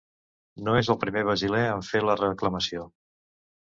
[0.67, 2.93] No és el primer brasiler en fer la reclamació.